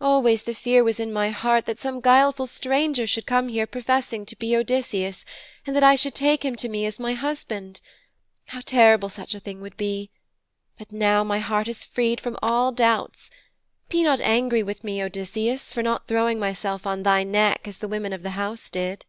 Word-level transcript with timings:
Always 0.00 0.44
the 0.44 0.54
fear 0.54 0.84
was 0.84 1.00
in 1.00 1.12
my 1.12 1.30
heart 1.30 1.66
that 1.66 1.80
some 1.80 2.00
guileful 2.00 2.46
stranger 2.46 3.04
should 3.04 3.26
come 3.26 3.48
here 3.48 3.66
professing 3.66 4.24
to 4.26 4.36
be 4.36 4.54
Odysseus, 4.54 5.24
and 5.66 5.74
that 5.74 5.82
I 5.82 5.96
should 5.96 6.14
take 6.14 6.44
him 6.44 6.54
to 6.54 6.68
me 6.68 6.86
as 6.86 7.00
my 7.00 7.14
husband. 7.14 7.80
How 8.44 8.60
terrible 8.64 9.08
such 9.08 9.34
a 9.34 9.40
thing 9.40 9.60
would 9.60 9.76
be! 9.76 10.12
But 10.78 10.92
now 10.92 11.24
my 11.24 11.40
heart 11.40 11.66
is 11.66 11.82
freed 11.82 12.20
from 12.20 12.38
all 12.40 12.70
doubts. 12.70 13.32
Be 13.88 14.04
not 14.04 14.20
angry 14.20 14.62
with 14.62 14.84
me, 14.84 15.02
Odysseus, 15.02 15.72
for 15.72 15.82
not 15.82 16.06
throwing 16.06 16.38
myself 16.38 16.86
on 16.86 17.02
thy 17.02 17.24
neck, 17.24 17.66
as 17.66 17.78
the 17.78 17.88
women 17.88 18.12
of 18.12 18.22
the 18.22 18.30
house 18.38 18.70
did.' 18.70 19.04